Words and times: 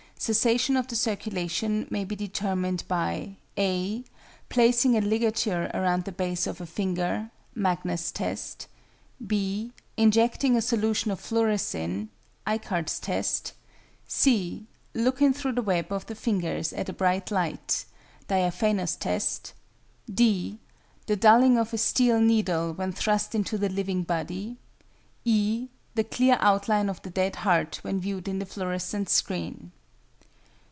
Cessation 0.23 0.77
of 0.77 0.87
the 0.87 0.95
circulation 0.95 1.87
may 1.89 2.03
be 2.05 2.15
determined 2.15 2.83
by 2.87 3.37
(a) 3.57 4.03
placing 4.49 4.95
a 4.95 5.01
ligature 5.01 5.71
round 5.73 6.03
the 6.03 6.11
base 6.11 6.45
of 6.45 6.61
a 6.61 6.67
finger 6.67 7.31
(Magnus' 7.55 8.11
test); 8.11 8.67
(b) 9.25 9.71
injecting 9.97 10.55
a 10.55 10.61
solution 10.61 11.09
of 11.09 11.19
fluorescin 11.19 12.09
(Icard's 12.45 12.99
test); 12.99 13.53
(c) 14.07 14.67
looking 14.93 15.33
through 15.33 15.53
the 15.53 15.63
web 15.63 15.91
of 15.91 16.05
the 16.05 16.13
fingers 16.13 16.71
at 16.71 16.87
a 16.87 16.93
bright 16.93 17.31
light 17.31 17.85
(diaphanous 18.27 18.95
test); 18.95 19.53
(d) 20.05 20.59
the 21.07 21.15
dulling 21.15 21.57
of 21.57 21.73
a 21.73 21.79
steel 21.79 22.21
needle 22.21 22.73
when 22.75 22.91
thrust 22.91 23.33
into 23.33 23.57
the 23.57 23.69
living 23.69 24.03
body; 24.03 24.57
(e) 25.25 25.69
the 25.95 26.03
clear 26.03 26.37
outline 26.41 26.89
of 26.89 27.01
the 27.01 27.09
dead 27.09 27.37
heart 27.37 27.79
when 27.81 27.99
viewed 27.99 28.27
in 28.27 28.37
the 28.37 28.45
fluorescent 28.45 29.09
screen. 29.09 29.71